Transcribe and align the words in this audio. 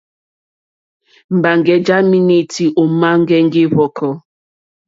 Mbaŋgè 1.35 1.75
ja 1.85 1.97
menuti 2.09 2.65
òma 2.81 3.09
ŋgɛŋgi 3.21 3.63
hvɔkɔ. 3.71 4.09